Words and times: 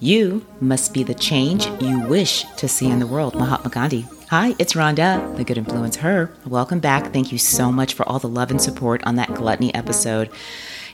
You 0.00 0.44
must 0.60 0.92
be 0.92 1.04
the 1.04 1.14
change 1.14 1.66
you 1.80 2.00
wish 2.00 2.44
to 2.56 2.68
see 2.68 2.90
in 2.90 2.98
the 2.98 3.06
world. 3.06 3.34
Mahatma 3.36 3.70
Gandhi. 3.70 4.04
Hi, 4.28 4.54
it's 4.58 4.72
Rhonda, 4.74 5.36
the 5.36 5.44
Good 5.44 5.56
Influence 5.56 5.96
Her. 5.96 6.32
Welcome 6.44 6.80
back. 6.80 7.12
Thank 7.12 7.30
you 7.30 7.38
so 7.38 7.70
much 7.70 7.94
for 7.94 8.06
all 8.08 8.18
the 8.18 8.28
love 8.28 8.50
and 8.50 8.60
support 8.60 9.04
on 9.06 9.14
that 9.16 9.32
gluttony 9.32 9.72
episode. 9.72 10.30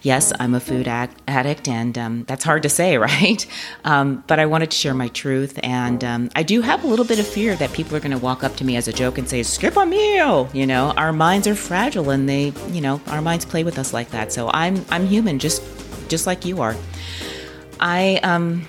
Yes, 0.03 0.33
I'm 0.39 0.55
a 0.55 0.61
food 0.61 0.87
addict, 0.87 1.67
and 1.67 1.97
um, 1.97 2.25
that's 2.25 2.45
hard 2.45 2.63
to 2.63 2.69
say, 2.69 2.99
right? 2.99 3.45
Um, 3.85 4.23
but 4.27 4.39
I 4.39 4.47
wanted 4.47 4.71
to 4.71 4.77
share 4.77 4.95
my 4.95 5.09
truth, 5.09 5.59
and 5.63 6.05
um, 6.05 6.31
I 6.37 6.43
do 6.43 6.61
have 6.61 6.85
a 6.85 6.87
little 6.87 7.07
bit 7.07 7.19
of 7.19 7.27
fear 7.27 7.57
that 7.57 7.73
people 7.73 7.97
are 7.97 8.01
going 8.01 8.11
to 8.13 8.19
walk 8.19 8.45
up 8.45 8.57
to 8.57 8.65
me 8.65 8.77
as 8.77 8.87
a 8.87 8.93
joke 8.93 9.17
and 9.17 9.29
say, 9.29 9.43
"Skip 9.43 9.77
a 9.77 9.87
meal." 9.87 10.51
You 10.53 10.67
know, 10.67 10.93
our 10.99 11.13
minds 11.13 11.47
are 11.47 11.55
fragile, 11.55 12.11
and 12.11 12.29
they, 12.29 12.53
you 12.71 12.83
know, 12.83 13.01
our 13.09 13.23
minds 13.23 13.47
play 13.47 13.65
with 13.65 13.79
us 13.79 13.95
like 13.95 14.11
that. 14.11 14.31
So 14.31 14.51
I'm, 14.53 14.85
I'm 14.91 15.07
human, 15.07 15.39
just, 15.39 15.63
just 16.09 16.27
like 16.27 16.45
you 16.45 16.61
are. 16.61 16.77
I 17.81 18.21
um 18.23 18.67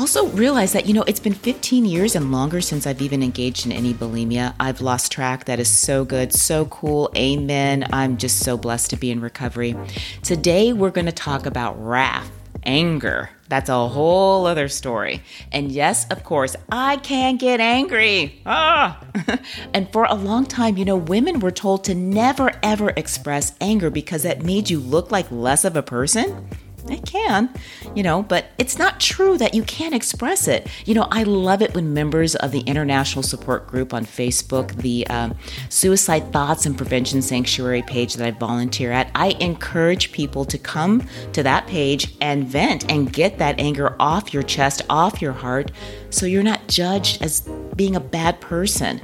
also 0.00 0.28
realize 0.28 0.72
that, 0.72 0.86
you 0.86 0.94
know, 0.94 1.02
it's 1.02 1.20
been 1.20 1.34
15 1.34 1.84
years 1.84 2.16
and 2.16 2.32
longer 2.32 2.62
since 2.62 2.86
I've 2.86 3.02
even 3.02 3.22
engaged 3.22 3.66
in 3.66 3.72
any 3.72 3.92
bulimia. 3.92 4.54
I've 4.58 4.80
lost 4.80 5.12
track. 5.12 5.44
That 5.44 5.60
is 5.60 5.68
so 5.68 6.06
good, 6.06 6.32
so 6.32 6.64
cool. 6.66 7.10
Amen. 7.18 7.86
I'm 7.92 8.16
just 8.16 8.38
so 8.38 8.56
blessed 8.56 8.88
to 8.90 8.96
be 8.96 9.10
in 9.10 9.20
recovery. 9.20 9.76
Today, 10.22 10.72
we're 10.72 10.90
going 10.90 11.04
to 11.04 11.12
talk 11.12 11.44
about 11.44 11.74
wrath, 11.84 12.30
anger. 12.64 13.28
That's 13.50 13.68
a 13.68 13.88
whole 13.88 14.46
other 14.46 14.68
story. 14.68 15.22
And 15.52 15.70
yes, 15.70 16.06
of 16.08 16.24
course, 16.24 16.56
I 16.72 16.96
can 16.96 17.36
get 17.36 17.60
angry. 17.60 18.40
Ah! 18.46 19.04
and 19.74 19.92
for 19.92 20.04
a 20.04 20.14
long 20.14 20.46
time, 20.46 20.78
you 20.78 20.86
know, 20.86 20.96
women 20.96 21.40
were 21.40 21.50
told 21.50 21.84
to 21.84 21.94
never 21.94 22.52
ever 22.62 22.94
express 22.96 23.52
anger 23.60 23.90
because 23.90 24.22
that 24.22 24.42
made 24.42 24.70
you 24.70 24.80
look 24.80 25.10
like 25.10 25.30
less 25.30 25.66
of 25.66 25.76
a 25.76 25.82
person. 25.82 26.48
It 26.92 27.04
can, 27.04 27.50
you 27.94 28.02
know, 28.02 28.22
but 28.22 28.46
it's 28.58 28.78
not 28.78 29.00
true 29.00 29.38
that 29.38 29.54
you 29.54 29.62
can't 29.62 29.94
express 29.94 30.48
it. 30.48 30.68
You 30.84 30.94
know, 30.94 31.06
I 31.10 31.22
love 31.22 31.62
it 31.62 31.74
when 31.74 31.94
members 31.94 32.34
of 32.36 32.52
the 32.52 32.60
International 32.60 33.22
Support 33.22 33.66
Group 33.66 33.94
on 33.94 34.04
Facebook, 34.04 34.74
the 34.76 35.06
um, 35.08 35.36
Suicide 35.68 36.32
Thoughts 36.32 36.66
and 36.66 36.76
Prevention 36.76 37.22
Sanctuary 37.22 37.82
page 37.82 38.14
that 38.14 38.26
I 38.26 38.30
volunteer 38.32 38.92
at, 38.92 39.10
I 39.14 39.36
encourage 39.40 40.12
people 40.12 40.44
to 40.46 40.58
come 40.58 41.06
to 41.32 41.42
that 41.42 41.66
page 41.66 42.16
and 42.20 42.46
vent 42.46 42.90
and 42.90 43.12
get 43.12 43.38
that 43.38 43.60
anger 43.60 43.94
off 44.00 44.34
your 44.34 44.42
chest, 44.42 44.82
off 44.90 45.22
your 45.22 45.32
heart, 45.32 45.70
so 46.10 46.26
you're 46.26 46.42
not 46.42 46.66
judged 46.68 47.22
as 47.22 47.40
being 47.76 47.96
a 47.96 48.00
bad 48.00 48.40
person. 48.40 49.00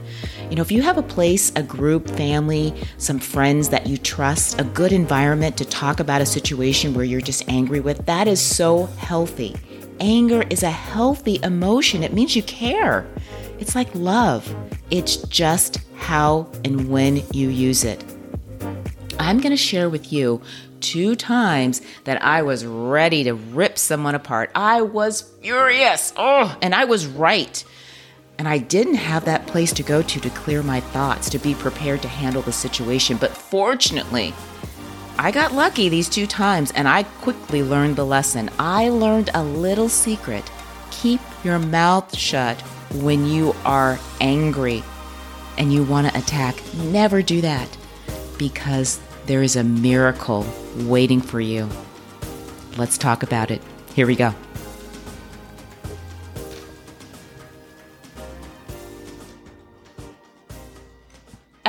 You 0.49 0.55
know, 0.55 0.63
if 0.63 0.71
you 0.71 0.81
have 0.83 0.97
a 0.97 1.03
place, 1.03 1.51
a 1.57 1.63
group, 1.63 2.09
family, 2.11 2.73
some 2.99 3.19
friends 3.19 3.69
that 3.71 3.89
you 3.89 3.97
trust, 3.99 4.61
a 4.61 4.65
good 4.65 4.93
environment 4.93 5.57
to 5.57 5.65
talk 5.65 5.99
about 5.99 6.21
a 6.21 6.27
situation 6.27 6.95
where 6.95 7.05
you're 7.05 7.21
just 7.21 7.49
angry 7.49 7.81
with, 7.81 8.07
that 8.07 8.29
is 8.29 8.41
so 8.41 8.87
healthy. 8.87 9.57
Anger 9.99 10.45
is 10.49 10.63
a 10.63 10.71
healthy 10.71 11.41
emotion, 11.43 12.05
it 12.05 12.13
means 12.13 12.37
you 12.37 12.45
care. 12.45 13.07
It's 13.59 13.75
like 13.75 13.89
love, 13.95 14.55
it's 14.91 15.17
just 15.17 15.81
how 15.97 16.49
and 16.65 16.89
when 16.91 17.25
you 17.33 17.49
use 17.49 17.83
it. 17.83 18.05
I'm 19.19 19.39
going 19.39 19.51
to 19.51 19.57
share 19.57 19.91
with 19.91 20.13
you 20.13 20.41
two 20.81 21.17
times 21.17 21.83
that 22.05 22.23
I 22.23 22.43
was 22.43 22.65
ready 22.65 23.25
to 23.25 23.35
rip 23.35 23.79
someone 23.79 24.15
apart. 24.15 24.53
I 24.55 24.83
was 24.83 25.23
furious. 25.43 26.13
Oh, 26.17 26.57
and 26.63 26.73
I 26.73 26.85
was 26.85 27.07
right. 27.07 27.65
And 28.39 28.47
I 28.47 28.59
didn't 28.59 28.95
have 28.95 29.25
that 29.25 29.47
place 29.47 29.73
to 29.73 29.83
go 29.83 30.03
to 30.03 30.21
to 30.21 30.31
clear 30.31 30.63
my 30.63 30.81
thoughts, 30.81 31.31
to 31.31 31.39
be 31.39 31.55
prepared 31.55 32.03
to 32.03 32.09
handle 32.09 32.43
the 32.43 32.53
situation. 32.53 33.17
But 33.17 33.37
fortunately, 33.37 34.35
I 35.19 35.31
got 35.31 35.55
lucky 35.55 35.89
these 35.89 36.09
two 36.09 36.27
times 36.27 36.71
and 36.73 36.87
I 36.87 37.05
quickly 37.05 37.63
learned 37.63 37.97
the 37.97 38.05
lesson. 38.05 38.51
I 38.59 38.91
learned 38.91 39.31
a 39.33 39.43
little 39.43 39.89
secret 39.89 40.51
keep 40.91 41.21
your 41.45 41.59
mouth 41.59 42.17
shut 42.17 42.61
when 42.93 43.27
you 43.27 43.55
are 43.65 43.99
angry 44.21 44.83
and 45.59 45.73
you 45.73 45.85
want 45.85 46.09
to 46.09 46.19
attack. 46.19 46.57
Never 46.75 47.23
do 47.23 47.41
that 47.41 47.77
because 48.39 49.01
there 49.27 49.43
is 49.43 49.57
a 49.57 49.65
miracle 49.65 50.47
waiting 50.77 51.21
for 51.21 51.41
you. 51.41 51.69
Let's 52.77 52.99
talk 52.99 53.23
about 53.23 53.51
it. 53.51 53.63
Here 53.95 54.07
we 54.07 54.17
go. 54.17 54.35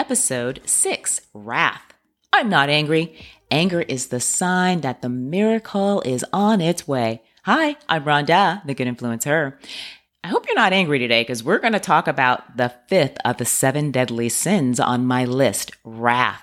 Episode 0.07 0.62
6 0.63 1.19
Wrath. 1.34 1.94
I'm 2.31 2.47
not 2.47 2.69
angry. 2.69 3.19
Anger 3.51 3.81
is 3.81 4.07
the 4.07 4.22
sign 4.22 4.79
that 4.79 5.01
the 5.01 5.09
miracle 5.09 6.00
is 6.03 6.23
on 6.31 6.62
its 6.62 6.88
way. 6.88 7.23
Hi, 7.44 7.75
I'm 7.90 8.06
Rhonda, 8.06 8.66
the 8.66 8.73
Good 8.73 8.88
Influence 8.88 9.25
Her. 9.25 9.59
I 10.23 10.29
hope 10.29 10.47
you're 10.47 10.56
not 10.56 10.72
angry 10.72 10.97
today 10.97 11.23
because 11.23 11.44
we're 11.44 11.59
going 11.59 11.73
to 11.73 11.79
talk 11.81 12.07
about 12.07 12.56
the 12.56 12.73
fifth 12.88 13.18
of 13.25 13.35
the 13.35 13.44
seven 13.44 13.91
deadly 13.91 14.29
sins 14.29 14.79
on 14.79 15.06
my 15.06 15.25
list 15.25 15.72
wrath. 15.84 16.41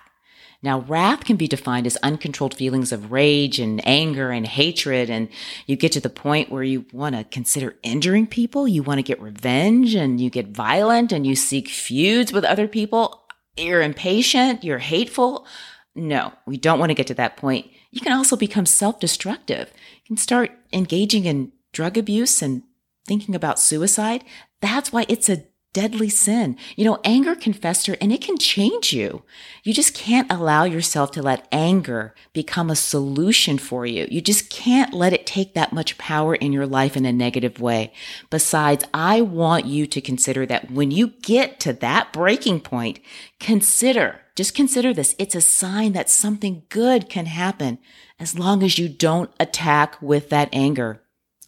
Now, 0.62 0.80
wrath 0.80 1.24
can 1.24 1.36
be 1.36 1.48
defined 1.48 1.86
as 1.86 1.96
uncontrolled 2.02 2.54
feelings 2.54 2.92
of 2.92 3.12
rage 3.12 3.58
and 3.58 3.80
anger 3.86 4.30
and 4.30 4.46
hatred. 4.46 5.08
And 5.08 5.30
you 5.66 5.76
get 5.76 5.92
to 5.92 6.00
the 6.00 6.10
point 6.10 6.50
where 6.50 6.62
you 6.62 6.84
want 6.92 7.14
to 7.14 7.24
consider 7.24 7.76
injuring 7.82 8.26
people. 8.26 8.68
You 8.68 8.82
want 8.82 8.98
to 8.98 9.02
get 9.02 9.22
revenge 9.22 9.94
and 9.94 10.20
you 10.20 10.28
get 10.28 10.48
violent 10.48 11.12
and 11.12 11.26
you 11.26 11.34
seek 11.34 11.68
feuds 11.68 12.30
with 12.30 12.44
other 12.44 12.68
people 12.68 13.23
you're 13.56 13.82
impatient, 13.82 14.64
you're 14.64 14.78
hateful. 14.78 15.46
No, 15.94 16.32
we 16.46 16.56
don't 16.56 16.78
want 16.78 16.90
to 16.90 16.94
get 16.94 17.06
to 17.08 17.14
that 17.14 17.36
point. 17.36 17.70
You 17.90 18.00
can 18.00 18.12
also 18.12 18.36
become 18.36 18.66
self 18.66 18.98
destructive. 18.98 19.72
You 20.02 20.08
can 20.08 20.16
start 20.16 20.50
engaging 20.72 21.24
in 21.24 21.52
drug 21.72 21.96
abuse 21.96 22.42
and 22.42 22.62
thinking 23.06 23.34
about 23.34 23.60
suicide. 23.60 24.24
That's 24.60 24.92
why 24.92 25.06
it's 25.08 25.28
a 25.28 25.44
deadly 25.74 26.08
sin. 26.08 26.56
You 26.76 26.86
know, 26.86 27.00
anger 27.04 27.34
can 27.34 27.52
fester 27.52 27.96
and 28.00 28.10
it 28.10 28.22
can 28.22 28.38
change 28.38 28.94
you. 28.94 29.22
You 29.62 29.74
just 29.74 29.92
can't 29.92 30.32
allow 30.32 30.64
yourself 30.64 31.10
to 31.10 31.22
let 31.22 31.46
anger 31.52 32.14
become 32.32 32.70
a 32.70 32.76
solution 32.76 33.58
for 33.58 33.84
you. 33.84 34.08
You 34.10 34.22
just 34.22 34.48
can't 34.48 34.94
let 34.94 35.12
it 35.12 35.26
take 35.26 35.52
that 35.52 35.74
much 35.74 35.98
power 35.98 36.34
in 36.34 36.52
your 36.52 36.66
life 36.66 36.96
in 36.96 37.04
a 37.04 37.12
negative 37.12 37.60
way. 37.60 37.92
Besides, 38.30 38.84
I 38.94 39.20
want 39.20 39.66
you 39.66 39.86
to 39.86 40.00
consider 40.00 40.46
that 40.46 40.70
when 40.70 40.90
you 40.90 41.08
get 41.08 41.60
to 41.60 41.74
that 41.74 42.12
breaking 42.12 42.60
point, 42.60 43.00
consider, 43.38 44.20
just 44.36 44.54
consider 44.54 44.94
this. 44.94 45.14
It's 45.18 45.34
a 45.34 45.40
sign 45.42 45.92
that 45.92 46.08
something 46.08 46.62
good 46.70 47.10
can 47.10 47.26
happen 47.26 47.78
as 48.18 48.38
long 48.38 48.62
as 48.62 48.78
you 48.78 48.88
don't 48.88 49.30
attack 49.38 50.00
with 50.00 50.30
that 50.30 50.48
anger. 50.52 51.03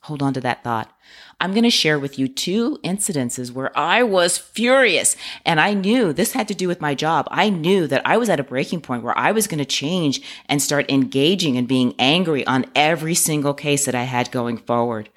Hold 0.07 0.23
on 0.23 0.35
to 0.35 0.41
that 0.43 0.63
thought. 0.63 0.97
I'm 1.41 1.51
going 1.51 1.65
to 1.65 1.71
share 1.71 1.99
with 1.99 2.17
you 2.17 2.29
two 2.29 2.79
incidences 2.85 3.51
where 3.51 3.77
I 3.77 4.05
was 4.05 4.39
furious 4.39 5.17
and 5.45 5.61
I 5.61 5.75
knew 5.75 6.13
this 6.13 6.31
had 6.31 6.47
to 6.47 6.55
do 6.55 6.69
with 6.69 6.81
my 6.81 6.95
job. 6.95 7.27
I 7.29 7.51
knew 7.51 7.89
that 7.89 8.07
I 8.07 8.17
was 8.17 8.29
at 8.29 8.39
a 8.39 8.45
breaking 8.45 8.83
point 8.83 9.03
where 9.03 9.19
I 9.19 9.33
was 9.33 9.49
going 9.49 9.59
to 9.59 9.65
change 9.65 10.23
and 10.49 10.63
start 10.63 10.89
engaging 10.93 11.57
and 11.57 11.67
being 11.67 11.93
angry 11.99 12.47
on 12.47 12.67
every 12.77 13.17
single 13.17 13.53
case 13.53 13.85
that 13.87 13.97
I 13.97 14.05
had 14.05 14.31
going 14.31 14.59
forward. 14.59 15.09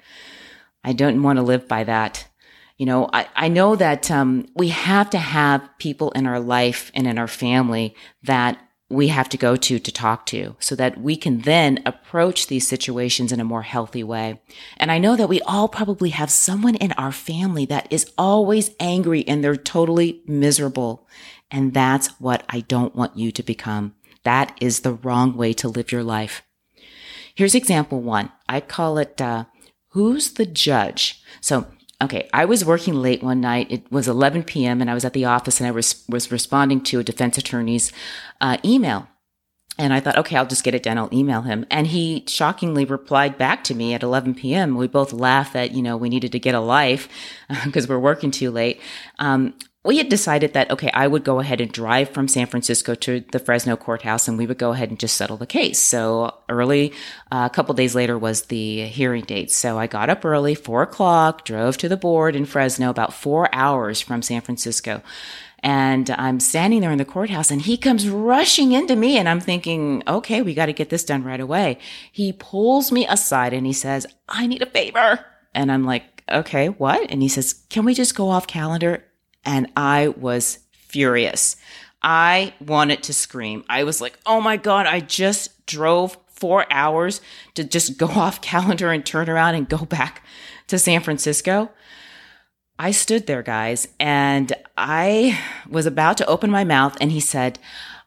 I 0.82 0.92
don't 0.92 1.22
want 1.22 1.36
to 1.36 1.44
live 1.44 1.68
by 1.68 1.84
that. 1.84 2.26
You 2.76 2.86
know, 2.86 3.08
I, 3.12 3.28
I 3.36 3.46
know 3.46 3.76
that 3.76 4.10
um, 4.10 4.48
we 4.56 4.70
have 4.70 5.08
to 5.10 5.18
have 5.18 5.70
people 5.78 6.10
in 6.10 6.26
our 6.26 6.40
life 6.40 6.90
and 6.94 7.06
in 7.06 7.16
our 7.16 7.28
family 7.28 7.94
that 8.24 8.58
we 8.90 9.06
have 9.08 9.28
to 9.28 9.36
go 9.36 9.54
to 9.54 9.78
to 9.78 9.92
talk 9.92 10.26
to 10.26 10.56
so 10.58 10.74
that 10.74 11.00
we 11.00 11.16
can 11.16 11.42
then 11.42 11.80
approach 11.86 12.48
these 12.48 12.66
situations 12.66 13.30
in 13.30 13.38
a 13.38 13.44
more 13.44 13.62
healthy 13.62 14.02
way. 14.02 14.40
And 14.76 14.90
I 14.90 14.98
know 14.98 15.16
that 15.16 15.28
we 15.28 15.40
all 15.42 15.68
probably 15.68 16.10
have 16.10 16.30
someone 16.30 16.74
in 16.74 16.92
our 16.92 17.12
family 17.12 17.64
that 17.66 17.86
is 17.90 18.10
always 18.18 18.72
angry 18.80 19.26
and 19.28 19.42
they're 19.42 19.56
totally 19.56 20.22
miserable. 20.26 21.06
And 21.52 21.72
that's 21.72 22.08
what 22.20 22.44
I 22.48 22.60
don't 22.60 22.96
want 22.96 23.16
you 23.16 23.30
to 23.30 23.42
become. 23.44 23.94
That 24.24 24.58
is 24.60 24.80
the 24.80 24.92
wrong 24.92 25.36
way 25.36 25.52
to 25.54 25.68
live 25.68 25.92
your 25.92 26.02
life. 26.02 26.42
Here's 27.34 27.54
example 27.54 28.00
one. 28.00 28.32
I 28.48 28.60
call 28.60 28.98
it, 28.98 29.20
uh, 29.20 29.44
who's 29.90 30.32
the 30.32 30.46
judge? 30.46 31.22
So 31.40 31.66
okay, 32.02 32.28
I 32.32 32.44
was 32.44 32.64
working 32.64 32.94
late 32.94 33.22
one 33.22 33.40
night. 33.40 33.70
It 33.70 33.90
was 33.90 34.08
11 34.08 34.44
p.m. 34.44 34.80
and 34.80 34.90
I 34.90 34.94
was 34.94 35.04
at 35.04 35.12
the 35.12 35.24
office 35.24 35.60
and 35.60 35.66
I 35.66 35.70
was, 35.70 36.04
was 36.08 36.32
responding 36.32 36.82
to 36.84 37.00
a 37.00 37.04
defense 37.04 37.38
attorney's 37.38 37.92
uh, 38.40 38.56
email. 38.64 39.08
And 39.78 39.94
I 39.94 40.00
thought, 40.00 40.18
okay, 40.18 40.36
I'll 40.36 40.46
just 40.46 40.64
get 40.64 40.74
it 40.74 40.82
done. 40.82 40.98
I'll 40.98 41.12
email 41.12 41.42
him. 41.42 41.64
And 41.70 41.86
he 41.86 42.24
shockingly 42.26 42.84
replied 42.84 43.38
back 43.38 43.64
to 43.64 43.74
me 43.74 43.94
at 43.94 44.02
11 44.02 44.34
p.m. 44.34 44.76
We 44.76 44.88
both 44.88 45.12
laughed 45.12 45.54
that, 45.54 45.72
you 45.72 45.80
know, 45.80 45.96
we 45.96 46.10
needed 46.10 46.32
to 46.32 46.38
get 46.38 46.54
a 46.54 46.60
life 46.60 47.08
because 47.64 47.88
we're 47.88 47.98
working 47.98 48.30
too 48.30 48.50
late. 48.50 48.80
Um, 49.18 49.54
we 49.82 49.96
had 49.96 50.10
decided 50.10 50.52
that, 50.52 50.70
okay, 50.70 50.90
I 50.92 51.06
would 51.06 51.24
go 51.24 51.40
ahead 51.40 51.60
and 51.60 51.72
drive 51.72 52.10
from 52.10 52.28
San 52.28 52.46
Francisco 52.46 52.94
to 52.96 53.24
the 53.32 53.38
Fresno 53.38 53.76
courthouse 53.76 54.28
and 54.28 54.36
we 54.36 54.46
would 54.46 54.58
go 54.58 54.72
ahead 54.72 54.90
and 54.90 54.98
just 54.98 55.16
settle 55.16 55.38
the 55.38 55.46
case. 55.46 55.78
So 55.78 56.34
early, 56.50 56.92
uh, 57.32 57.48
a 57.50 57.54
couple 57.54 57.74
days 57.74 57.94
later 57.94 58.18
was 58.18 58.42
the 58.42 58.86
hearing 58.86 59.24
date. 59.24 59.50
So 59.50 59.78
I 59.78 59.86
got 59.86 60.10
up 60.10 60.22
early, 60.22 60.54
four 60.54 60.82
o'clock, 60.82 61.46
drove 61.46 61.78
to 61.78 61.88
the 61.88 61.96
board 61.96 62.36
in 62.36 62.44
Fresno, 62.44 62.90
about 62.90 63.14
four 63.14 63.48
hours 63.54 64.02
from 64.02 64.20
San 64.20 64.42
Francisco. 64.42 65.02
And 65.62 66.10
I'm 66.10 66.40
standing 66.40 66.80
there 66.80 66.92
in 66.92 66.98
the 66.98 67.04
courthouse 67.06 67.50
and 67.50 67.62
he 67.62 67.78
comes 67.78 68.06
rushing 68.06 68.72
into 68.72 68.96
me 68.96 69.16
and 69.16 69.30
I'm 69.30 69.40
thinking, 69.40 70.02
okay, 70.06 70.42
we 70.42 70.52
got 70.52 70.66
to 70.66 70.74
get 70.74 70.90
this 70.90 71.04
done 71.04 71.24
right 71.24 71.40
away. 71.40 71.78
He 72.12 72.34
pulls 72.34 72.92
me 72.92 73.06
aside 73.06 73.54
and 73.54 73.66
he 73.66 73.72
says, 73.72 74.06
I 74.28 74.46
need 74.46 74.60
a 74.60 74.66
favor. 74.66 75.24
And 75.54 75.72
I'm 75.72 75.84
like, 75.84 76.22
okay, 76.30 76.68
what? 76.68 77.10
And 77.10 77.22
he 77.22 77.28
says, 77.28 77.64
can 77.70 77.86
we 77.86 77.94
just 77.94 78.14
go 78.14 78.28
off 78.28 78.46
calendar? 78.46 79.04
And 79.44 79.70
I 79.76 80.08
was 80.08 80.58
furious. 80.72 81.56
I 82.02 82.54
wanted 82.60 83.02
to 83.04 83.14
scream. 83.14 83.64
I 83.68 83.84
was 83.84 84.00
like, 84.00 84.18
oh 84.26 84.40
my 84.40 84.56
God, 84.56 84.86
I 84.86 85.00
just 85.00 85.66
drove 85.66 86.16
four 86.28 86.66
hours 86.72 87.20
to 87.54 87.64
just 87.64 87.98
go 87.98 88.06
off 88.08 88.40
calendar 88.40 88.90
and 88.90 89.04
turn 89.04 89.28
around 89.28 89.54
and 89.54 89.68
go 89.68 89.84
back 89.84 90.24
to 90.68 90.78
San 90.78 91.00
Francisco. 91.00 91.70
I 92.78 92.92
stood 92.92 93.26
there, 93.26 93.42
guys, 93.42 93.88
and 94.00 94.54
I 94.78 95.38
was 95.68 95.84
about 95.84 96.16
to 96.16 96.26
open 96.26 96.50
my 96.50 96.64
mouth, 96.64 96.96
and 96.98 97.12
he 97.12 97.20
said, 97.20 97.58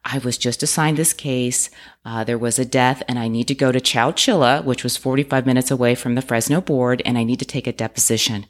I 0.03 0.17
was 0.17 0.35
just 0.35 0.63
assigned 0.63 0.97
this 0.97 1.13
case. 1.13 1.69
Uh, 2.03 2.23
there 2.23 2.39
was 2.39 2.57
a 2.57 2.65
death, 2.65 3.03
and 3.07 3.19
I 3.19 3.27
need 3.27 3.47
to 3.49 3.55
go 3.55 3.71
to 3.71 3.79
Chowchilla, 3.79 4.63
which 4.65 4.83
was 4.83 4.97
45 4.97 5.45
minutes 5.45 5.69
away 5.69 5.93
from 5.93 6.15
the 6.15 6.23
Fresno 6.23 6.59
board, 6.59 7.03
and 7.05 7.19
I 7.19 7.23
need 7.23 7.37
to 7.37 7.45
take 7.45 7.67
a 7.67 7.71
deposition. 7.71 8.47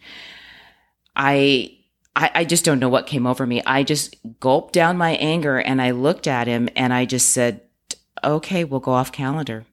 I, 1.14 1.78
I, 2.16 2.32
I 2.36 2.46
just 2.46 2.66
don't 2.66 2.80
know 2.80 2.90
what 2.90 3.08
came 3.08 3.26
over 3.26 3.46
me. 3.46 3.62
I 3.66 3.84
just 3.84 4.16
gulped 4.40 4.74
down 4.74 4.98
my 4.98 5.12
anger 5.12 5.58
and 5.58 5.82
I 5.82 5.92
looked 5.92 6.28
at 6.28 6.48
him 6.48 6.70
and 6.76 6.94
I 6.94 7.06
just 7.06 7.30
said, 7.30 7.62
okay, 8.24 8.64
we'll 8.64 8.80
go 8.80 8.92
off 8.92 9.12
calendar. 9.12 9.66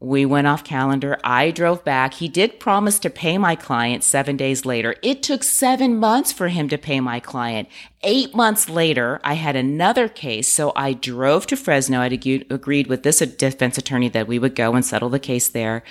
We 0.00 0.24
went 0.24 0.46
off 0.46 0.62
calendar. 0.62 1.18
I 1.24 1.50
drove 1.50 1.84
back. 1.84 2.14
He 2.14 2.28
did 2.28 2.60
promise 2.60 3.00
to 3.00 3.10
pay 3.10 3.36
my 3.36 3.56
client 3.56 4.04
seven 4.04 4.36
days 4.36 4.64
later. 4.64 4.94
It 5.02 5.24
took 5.24 5.42
seven 5.42 5.96
months 5.96 6.30
for 6.30 6.48
him 6.48 6.68
to 6.68 6.78
pay 6.78 7.00
my 7.00 7.18
client. 7.18 7.68
Eight 8.04 8.32
months 8.32 8.68
later, 8.68 9.20
I 9.24 9.34
had 9.34 9.56
another 9.56 10.08
case. 10.08 10.46
So 10.46 10.72
I 10.76 10.92
drove 10.92 11.48
to 11.48 11.56
Fresno. 11.56 11.98
I 12.00 12.06
agreed 12.06 12.86
with 12.86 13.02
this 13.02 13.18
defense 13.18 13.76
attorney 13.76 14.08
that 14.10 14.28
we 14.28 14.38
would 14.38 14.54
go 14.54 14.74
and 14.74 14.84
settle 14.84 15.08
the 15.08 15.18
case 15.18 15.48
there. 15.48 15.82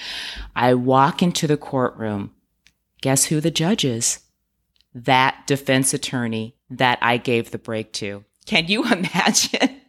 I 0.55 0.73
walk 0.73 1.21
into 1.21 1.45
the 1.45 1.57
courtroom. 1.57 2.33
Guess 3.01 3.25
who 3.25 3.41
the 3.41 3.51
judge 3.51 3.83
is? 3.83 4.19
That 5.05 5.45
defense 5.45 5.93
attorney 5.93 6.55
that 6.69 6.97
I 7.01 7.17
gave 7.17 7.51
the 7.51 7.59
break 7.59 7.93
to. 7.93 8.23
Can 8.45 8.67
you 8.67 8.83
imagine? 8.91 9.81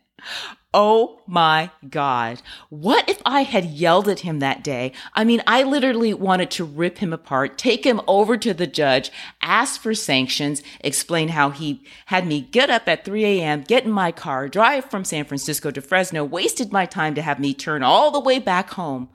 Oh 0.75 1.23
my 1.27 1.71
God. 1.89 2.43
What 2.69 3.09
if 3.09 3.23
I 3.25 3.41
had 3.43 3.65
yelled 3.65 4.07
at 4.07 4.21
him 4.21 4.41
that 4.41 4.63
day? 4.63 4.93
I 5.15 5.25
mean, 5.25 5.43
I 5.47 5.63
literally 5.63 6.13
wanted 6.13 6.51
to 6.53 6.65
rip 6.65 6.99
him 6.99 7.11
apart, 7.11 7.57
take 7.57 7.87
him 7.87 8.03
over 8.07 8.37
to 8.37 8.53
the 8.53 8.67
judge, 8.67 9.11
ask 9.41 9.81
for 9.81 9.95
sanctions, 9.95 10.63
explain 10.81 11.29
how 11.29 11.51
he 11.51 11.87
had 12.07 12.27
me 12.27 12.43
get 12.43 12.69
up 12.69 12.87
at 12.87 13.07
3 13.07 13.25
a.m., 13.25 13.63
get 13.63 13.85
in 13.85 13.91
my 13.91 14.13
car, 14.13 14.47
drive 14.47 14.91
from 14.91 15.05
San 15.05 15.25
Francisco 15.25 15.71
to 15.71 15.81
Fresno, 15.81 16.23
wasted 16.23 16.71
my 16.71 16.85
time 16.85 17.15
to 17.15 17.23
have 17.23 17.41
me 17.41 17.55
turn 17.55 17.83
all 17.83 18.11
the 18.11 18.21
way 18.21 18.39
back 18.39 18.71
home. 18.71 19.09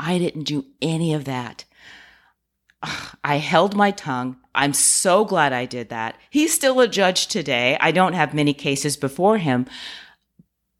I 0.00 0.18
didn't 0.18 0.42
do 0.44 0.64
any 0.82 1.14
of 1.14 1.24
that. 1.26 1.65
I 2.82 3.36
held 3.36 3.74
my 3.74 3.90
tongue. 3.90 4.36
I'm 4.54 4.72
so 4.72 5.24
glad 5.24 5.52
I 5.52 5.64
did 5.64 5.88
that. 5.88 6.16
He's 6.30 6.54
still 6.54 6.80
a 6.80 6.88
judge 6.88 7.26
today. 7.26 7.76
I 7.80 7.90
don't 7.90 8.12
have 8.12 8.34
many 8.34 8.54
cases 8.54 8.96
before 8.96 9.38
him, 9.38 9.66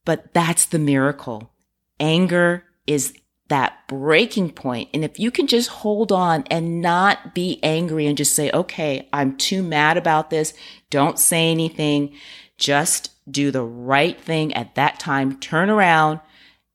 but 0.05 0.33
that's 0.33 0.67
the 0.67 0.79
miracle. 0.79 1.53
Anger 1.99 2.65
is 2.87 3.15
that 3.49 3.87
breaking 3.89 4.51
point. 4.51 4.91
And 4.93 5.05
if 5.05 5.19
you 5.19 5.31
can 5.31 5.47
just 5.47 5.69
hold 5.69 6.11
on 6.13 6.45
and 6.51 6.81
not 6.81 7.35
be 7.35 7.61
angry 7.63 8.07
and 8.07 8.17
just 8.17 8.35
say, 8.35 8.51
okay, 8.51 9.09
I'm 9.13 9.37
too 9.37 9.63
mad 9.63 9.97
about 9.97 10.31
this. 10.31 10.53
Don't 10.91 11.19
say 11.19 11.51
anything. 11.51 12.15
Just 12.59 13.11
do 13.31 13.51
the 13.51 13.63
right 13.63 14.21
thing 14.21 14.53
at 14.55 14.75
that 14.75 14.99
time. 14.99 15.39
Turn 15.39 15.71
around 15.71 16.21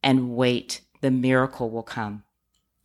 and 0.02 0.34
wait. 0.34 0.80
The 1.00 1.10
miracle 1.10 1.70
will 1.70 1.82
come. 1.82 2.24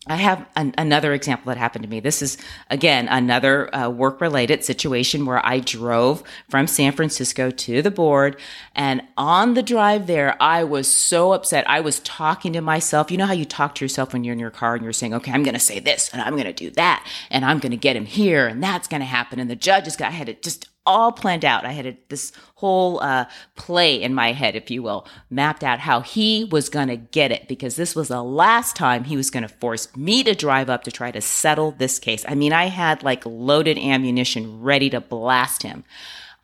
I 0.10 0.16
have 0.16 0.48
an, 0.56 0.74
another 0.78 1.14
example 1.14 1.50
that 1.50 1.58
happened 1.58 1.84
to 1.84 1.90
me. 1.90 2.00
This 2.00 2.22
is 2.22 2.38
again 2.70 3.08
another 3.08 3.74
uh, 3.76 3.90
work 3.90 4.22
related 4.22 4.64
situation 4.64 5.26
where 5.26 5.46
I 5.46 5.60
drove 5.60 6.24
from 6.50 6.68
San 6.68 6.92
Francisco 6.92 7.52
to 7.52 7.82
the 7.82 7.92
board 7.92 8.40
and 8.76 9.02
on 9.18 9.56
the 9.56 9.64
drive 9.64 10.08
there, 10.08 10.42
I 10.42 10.64
was 10.64 10.88
so 10.88 11.34
upset. 11.34 11.68
I 11.70 11.80
was 11.80 12.00
talking 12.02 12.54
to 12.54 12.62
myself. 12.62 13.10
You 13.10 13.18
know 13.18 13.26
how 13.26 13.34
you 13.34 13.46
talk 13.46 13.76
to 13.76 13.86
yourself 13.86 14.14
when 14.14 14.24
you're 14.24 14.34
in 14.34 14.40
your 14.40 14.52
car 14.52 14.76
and 14.76 14.84
you're 14.84 14.94
saying, 14.94 15.14
okay, 15.16 15.32
I'm 15.32 15.44
going 15.44 15.56
to 15.56 15.60
say 15.60 15.80
this 15.80 16.10
and 16.14 16.22
I'm 16.22 16.34
going 16.34 16.46
to 16.46 16.54
do 16.54 16.70
that 16.72 17.06
and 17.32 17.44
I'm 17.44 17.60
going 17.60 17.72
to 17.72 17.78
get 17.78 17.96
him 17.96 18.06
here 18.06 18.48
and 18.48 18.62
that's 18.62 18.88
going 18.88 19.02
to 19.02 19.06
happen. 19.06 19.40
And 19.40 19.50
the 19.50 19.56
judge 19.56 19.88
is 19.88 19.96
going 19.96 20.12
to, 20.12 20.16
I 20.16 20.18
had 20.18 20.30
it 20.30 20.44
just 20.44 20.70
all 20.88 21.12
planned 21.12 21.46
out. 21.46 21.66
I 21.66 21.74
had 21.74 21.86
a, 21.86 21.98
this 22.08 22.32
whole 22.56 23.00
uh, 23.02 23.26
play 23.56 24.02
in 24.02 24.16
my 24.16 24.32
head, 24.32 24.56
if 24.56 24.72
you 24.72 24.82
will, 24.82 25.06
mapped 25.30 25.64
out 25.64 25.80
how 25.80 26.00
he 26.00 26.46
was 26.46 26.70
going 26.70 26.88
to 26.88 26.96
get 26.96 27.32
it 27.32 27.48
because 27.48 27.76
this 27.76 27.96
was 27.96 28.08
the 28.08 28.24
last 28.24 28.76
time 28.76 29.04
he 29.04 29.18
was 29.18 29.30
going 29.30 29.44
to 29.44 29.54
force 29.56 29.96
me 29.96 30.24
to 30.24 30.34
drive 30.34 30.70
up 30.70 30.84
to 30.86 30.92
try 30.92 31.12
to 31.12 31.22
settle 31.22 31.72
this 31.72 32.00
case. 32.00 32.26
I 32.28 32.34
mean, 32.34 32.54
I 32.54 32.66
had 32.66 33.04
like 33.04 33.26
loaded 33.26 33.78
ammunition 33.78 34.62
ready 34.62 34.90
to 34.90 35.02
blast 35.02 35.62
him. 35.62 35.84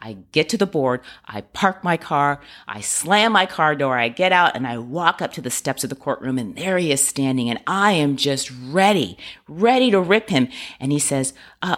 I 0.04 0.18
get 0.34 0.50
to 0.50 0.58
the 0.58 0.66
board, 0.66 1.00
I 1.26 1.42
park 1.42 1.82
my 1.82 1.96
car, 1.96 2.42
I 2.68 2.82
slam 2.82 3.32
my 3.32 3.46
car 3.46 3.74
door, 3.74 3.98
I 3.98 4.10
get 4.10 4.34
out 4.34 4.54
and 4.54 4.68
I 4.68 4.78
walk 4.78 5.22
up 5.22 5.32
to 5.34 5.42
the 5.42 5.50
steps 5.50 5.86
of 5.86 5.90
the 5.90 5.96
courtroom 5.96 6.38
and 6.38 6.58
there 6.58 6.78
he 6.78 6.92
is 6.92 7.00
standing 7.00 7.50
and 7.50 7.62
I 7.66 7.94
am 7.94 8.18
just 8.18 8.52
ready, 8.52 9.18
ready 9.48 9.92
to 9.92 10.02
rip 10.02 10.30
him. 10.30 10.50
And 10.82 10.92
he 10.92 11.00
says, 11.00 11.34
uh, 11.62 11.78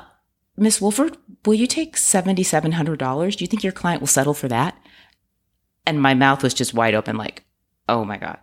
Miss 0.57 0.79
Wolford, 0.79 1.17
will 1.45 1.53
you 1.53 1.67
take 1.67 1.95
$7,700? 1.95 3.35
Do 3.35 3.43
you 3.43 3.47
think 3.47 3.63
your 3.63 3.73
client 3.73 4.01
will 4.01 4.07
settle 4.07 4.33
for 4.33 4.47
that? 4.47 4.77
And 5.85 6.01
my 6.01 6.13
mouth 6.13 6.43
was 6.43 6.53
just 6.53 6.73
wide 6.73 6.95
open, 6.95 7.17
like, 7.17 7.43
oh 7.89 8.05
my 8.05 8.17
God. 8.17 8.39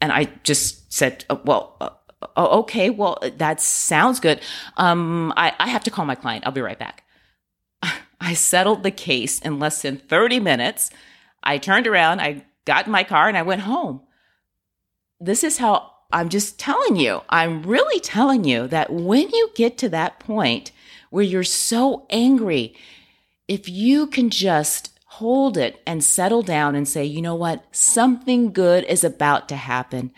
And 0.00 0.12
I 0.12 0.24
just 0.42 0.92
said, 0.92 1.24
oh, 1.28 1.40
well, 1.44 1.76
uh, 1.80 1.90
oh, 2.36 2.60
okay, 2.60 2.90
well, 2.90 3.18
that 3.36 3.60
sounds 3.60 4.20
good. 4.20 4.40
Um, 4.76 5.32
I, 5.36 5.54
I 5.58 5.68
have 5.68 5.84
to 5.84 5.90
call 5.90 6.06
my 6.06 6.14
client. 6.14 6.46
I'll 6.46 6.52
be 6.52 6.62
right 6.62 6.78
back. 6.78 7.04
I 8.20 8.34
settled 8.34 8.82
the 8.82 8.90
case 8.90 9.38
in 9.40 9.58
less 9.58 9.82
than 9.82 9.98
30 9.98 10.40
minutes. 10.40 10.90
I 11.42 11.58
turned 11.58 11.86
around, 11.86 12.20
I 12.20 12.44
got 12.64 12.86
in 12.86 12.92
my 12.92 13.04
car, 13.04 13.28
and 13.28 13.36
I 13.36 13.42
went 13.42 13.62
home. 13.62 14.00
This 15.20 15.44
is 15.44 15.58
how 15.58 15.92
I'm 16.12 16.28
just 16.30 16.58
telling 16.58 16.96
you. 16.96 17.22
I'm 17.28 17.62
really 17.62 18.00
telling 18.00 18.44
you 18.44 18.66
that 18.68 18.92
when 18.92 19.28
you 19.28 19.50
get 19.54 19.78
to 19.78 19.88
that 19.90 20.18
point, 20.18 20.72
where 21.10 21.24
you're 21.24 21.44
so 21.44 22.06
angry, 22.10 22.74
if 23.46 23.68
you 23.68 24.06
can 24.06 24.30
just 24.30 24.98
hold 25.04 25.56
it 25.56 25.82
and 25.86 26.02
settle 26.02 26.42
down 26.42 26.74
and 26.74 26.88
say, 26.88 27.04
you 27.04 27.20
know 27.20 27.34
what? 27.34 27.64
Something 27.72 28.52
good 28.52 28.84
is 28.84 29.04
about 29.04 29.48
to 29.48 29.56
happen. 29.56 30.12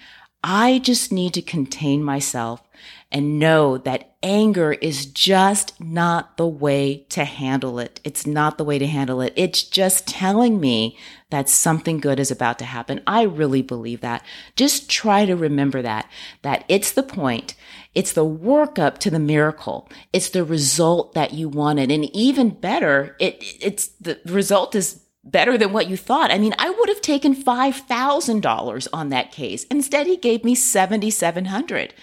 I 0.45 0.79
just 0.81 1.11
need 1.11 1.35
to 1.35 1.43
contain 1.43 2.03
myself 2.03 2.63
and 3.11 3.39
know 3.39 3.79
that 3.79 4.15
anger 4.23 4.73
is 4.73 5.07
just 5.07 5.81
not 5.81 6.37
the 6.37 6.47
way 6.47 7.07
to 7.11 7.25
handle 7.25 7.79
it. 7.79 8.01
It's 8.05 8.27
not 8.27 8.59
the 8.59 8.65
way 8.65 8.79
to 8.79 8.87
handle 8.87 9.21
it. 9.21 9.33
It's 9.37 9.63
just 9.63 10.07
telling 10.07 10.61
me 10.61 10.99
that 11.33 11.49
something 11.49 11.99
good 11.99 12.21
is 12.21 12.31
about 12.31 12.59
to 12.61 12.65
happen. 12.65 13.01
I 13.07 13.23
really 13.23 13.63
believe 13.63 14.01
that. 14.03 14.25
Just 14.55 14.89
try 14.89 15.27
to 15.27 15.35
remember 15.35 15.83
that, 15.83 16.09
that 16.43 16.65
it's 16.69 16.93
the 16.93 17.03
point. 17.03 17.55
It's 17.95 18.13
the 18.13 18.25
workup 18.25 18.99
to 18.99 19.11
the 19.11 19.19
miracle. 19.19 19.91
It's 20.13 20.31
the 20.31 20.45
result 20.45 21.15
that 21.15 21.35
you 21.35 21.49
wanted. 21.49 21.91
And 21.91 22.05
even 22.15 22.51
better, 22.51 23.17
it, 23.19 23.43
it's 23.61 23.89
the 24.01 24.21
result 24.27 24.75
is 24.75 25.03
better 25.25 25.59
than 25.59 25.73
what 25.73 25.89
you 25.89 25.97
thought. 25.97 26.31
I 26.31 26.39
mean, 26.39 26.55
I 26.59 26.71
would 26.71 26.89
have 26.89 27.01
taken 27.01 27.35
$5,000 27.35 28.89
on 28.93 29.09
that 29.09 29.33
case. 29.33 29.65
Instead, 29.65 30.07
he 30.07 30.17
gave 30.17 30.45
me 30.45 30.55
7,700. 30.55 31.95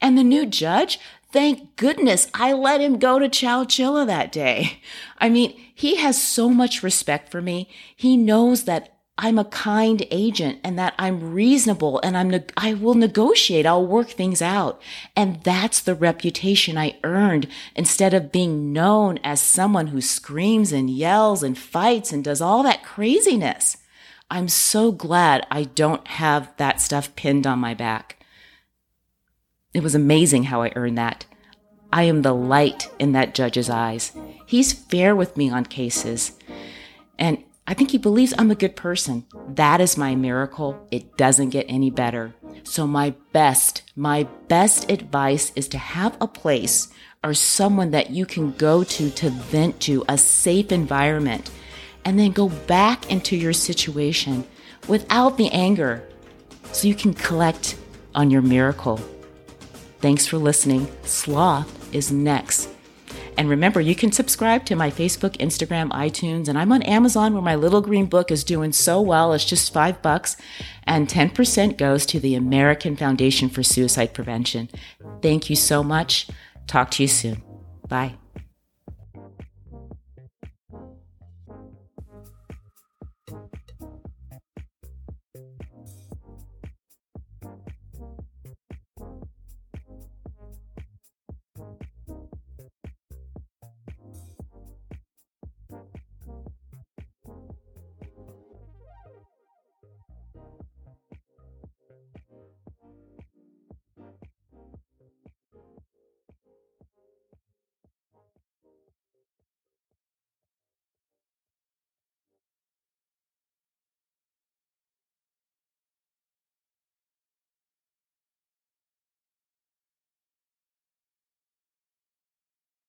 And 0.00 0.18
the 0.18 0.24
new 0.24 0.44
judge, 0.44 0.98
thank 1.30 1.76
goodness 1.76 2.28
I 2.34 2.52
let 2.52 2.80
him 2.80 2.98
go 2.98 3.18
to 3.18 3.28
Chowchilla 3.28 4.06
that 4.06 4.32
day. 4.32 4.80
I 5.18 5.28
mean, 5.28 5.58
he 5.74 5.96
has 5.96 6.22
so 6.22 6.48
much 6.48 6.82
respect 6.82 7.30
for 7.30 7.42
me. 7.42 7.68
He 7.94 8.16
knows 8.16 8.64
that 8.64 8.96
I'm 9.18 9.38
a 9.38 9.46
kind 9.46 10.06
agent 10.10 10.60
and 10.62 10.78
that 10.78 10.94
I'm 10.98 11.32
reasonable 11.32 12.00
and 12.02 12.18
I'm, 12.18 12.28
ne- 12.28 12.44
I 12.56 12.74
will 12.74 12.94
negotiate. 12.94 13.64
I'll 13.64 13.86
work 13.86 14.10
things 14.10 14.42
out. 14.42 14.80
And 15.14 15.42
that's 15.42 15.80
the 15.80 15.94
reputation 15.94 16.76
I 16.76 16.98
earned 17.02 17.48
instead 17.74 18.12
of 18.12 18.30
being 18.30 18.74
known 18.74 19.18
as 19.24 19.40
someone 19.40 19.88
who 19.88 20.02
screams 20.02 20.70
and 20.70 20.90
yells 20.90 21.42
and 21.42 21.56
fights 21.56 22.12
and 22.12 22.22
does 22.22 22.42
all 22.42 22.62
that 22.64 22.84
craziness. 22.84 23.78
I'm 24.30 24.48
so 24.48 24.92
glad 24.92 25.46
I 25.50 25.64
don't 25.64 26.06
have 26.08 26.54
that 26.58 26.82
stuff 26.82 27.14
pinned 27.16 27.46
on 27.46 27.58
my 27.58 27.72
back. 27.72 28.22
It 29.76 29.82
was 29.82 29.94
amazing 29.94 30.44
how 30.44 30.62
I 30.62 30.72
earned 30.74 30.96
that. 30.96 31.26
I 31.92 32.04
am 32.04 32.22
the 32.22 32.32
light 32.32 32.88
in 32.98 33.12
that 33.12 33.34
judge's 33.34 33.68
eyes. 33.68 34.10
He's 34.46 34.72
fair 34.72 35.14
with 35.14 35.36
me 35.36 35.50
on 35.50 35.66
cases. 35.66 36.32
And 37.18 37.44
I 37.66 37.74
think 37.74 37.90
he 37.90 37.98
believes 37.98 38.32
I'm 38.38 38.50
a 38.50 38.54
good 38.54 38.74
person. 38.74 39.26
That 39.46 39.82
is 39.82 39.98
my 39.98 40.14
miracle. 40.14 40.88
It 40.90 41.18
doesn't 41.18 41.50
get 41.50 41.66
any 41.68 41.90
better. 41.90 42.34
So 42.62 42.86
my 42.86 43.16
best, 43.34 43.82
my 43.94 44.22
best 44.48 44.90
advice 44.90 45.52
is 45.54 45.68
to 45.68 45.78
have 45.78 46.16
a 46.22 46.26
place 46.26 46.88
or 47.22 47.34
someone 47.34 47.90
that 47.90 48.08
you 48.08 48.24
can 48.24 48.52
go 48.52 48.82
to 48.82 49.10
to 49.10 49.28
vent 49.28 49.78
to, 49.80 50.06
a 50.08 50.16
safe 50.16 50.72
environment, 50.72 51.50
and 52.02 52.18
then 52.18 52.30
go 52.32 52.48
back 52.48 53.10
into 53.10 53.36
your 53.36 53.52
situation 53.52 54.46
without 54.88 55.36
the 55.36 55.50
anger 55.50 56.02
so 56.72 56.88
you 56.88 56.94
can 56.94 57.12
collect 57.12 57.76
on 58.14 58.30
your 58.30 58.40
miracle. 58.40 58.98
Thanks 60.00 60.26
for 60.26 60.38
listening. 60.38 60.88
Sloth 61.02 61.94
is 61.94 62.12
next. 62.12 62.68
And 63.38 63.50
remember, 63.50 63.80
you 63.80 63.94
can 63.94 64.12
subscribe 64.12 64.64
to 64.66 64.76
my 64.76 64.90
Facebook, 64.90 65.36
Instagram, 65.36 65.90
iTunes, 65.90 66.48
and 66.48 66.58
I'm 66.58 66.72
on 66.72 66.82
Amazon 66.82 67.34
where 67.34 67.42
my 67.42 67.54
little 67.54 67.82
green 67.82 68.06
book 68.06 68.30
is 68.30 68.44
doing 68.44 68.72
so 68.72 69.00
well. 69.00 69.32
It's 69.34 69.44
just 69.44 69.72
five 69.72 70.00
bucks, 70.00 70.36
and 70.84 71.06
10% 71.06 71.76
goes 71.76 72.06
to 72.06 72.20
the 72.20 72.34
American 72.34 72.96
Foundation 72.96 73.48
for 73.48 73.62
Suicide 73.62 74.14
Prevention. 74.14 74.70
Thank 75.20 75.50
you 75.50 75.56
so 75.56 75.82
much. 75.82 76.28
Talk 76.66 76.90
to 76.92 77.02
you 77.02 77.08
soon. 77.08 77.42
Bye. 77.86 78.14